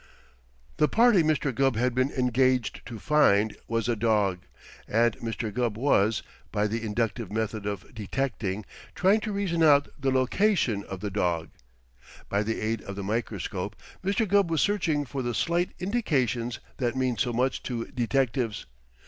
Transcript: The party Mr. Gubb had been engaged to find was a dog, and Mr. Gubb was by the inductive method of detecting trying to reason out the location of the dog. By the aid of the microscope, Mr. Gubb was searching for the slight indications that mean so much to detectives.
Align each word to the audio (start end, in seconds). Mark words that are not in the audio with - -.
The 0.77 0.87
party 0.87 1.21
Mr. 1.21 1.53
Gubb 1.53 1.75
had 1.75 1.93
been 1.93 2.11
engaged 2.11 2.83
to 2.87 2.97
find 2.97 3.55
was 3.67 3.87
a 3.87 3.95
dog, 3.95 4.39
and 4.87 5.15
Mr. 5.19 5.53
Gubb 5.53 5.77
was 5.77 6.23
by 6.51 6.65
the 6.65 6.83
inductive 6.83 7.31
method 7.31 7.67
of 7.67 7.93
detecting 7.93 8.65
trying 8.95 9.19
to 9.19 9.31
reason 9.31 9.61
out 9.61 9.89
the 10.01 10.09
location 10.09 10.83
of 10.85 11.01
the 11.01 11.11
dog. 11.11 11.49
By 12.29 12.41
the 12.41 12.59
aid 12.61 12.81
of 12.81 12.95
the 12.95 13.03
microscope, 13.03 13.75
Mr. 14.03 14.27
Gubb 14.27 14.49
was 14.49 14.61
searching 14.61 15.05
for 15.05 15.21
the 15.21 15.35
slight 15.35 15.69
indications 15.77 16.57
that 16.77 16.95
mean 16.95 17.15
so 17.15 17.31
much 17.31 17.61
to 17.61 17.85
detectives. 17.91 18.65